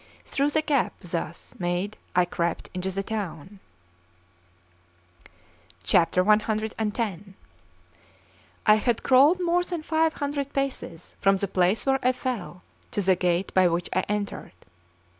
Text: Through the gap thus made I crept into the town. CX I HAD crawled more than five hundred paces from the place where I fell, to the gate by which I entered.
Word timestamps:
Through 0.25 0.49
the 0.49 0.63
gap 0.63 0.93
thus 1.01 1.53
made 1.59 1.95
I 2.15 2.25
crept 2.25 2.71
into 2.73 2.89
the 2.89 3.03
town. 3.03 3.59
CX 5.83 7.25
I 8.65 8.75
HAD 8.77 9.03
crawled 9.03 9.39
more 9.39 9.63
than 9.63 9.83
five 9.83 10.13
hundred 10.13 10.53
paces 10.53 11.15
from 11.21 11.37
the 11.37 11.47
place 11.47 11.85
where 11.85 11.99
I 12.01 12.13
fell, 12.13 12.63
to 12.89 13.03
the 13.03 13.15
gate 13.15 13.53
by 13.53 13.67
which 13.67 13.89
I 13.93 13.99
entered. 14.09 14.53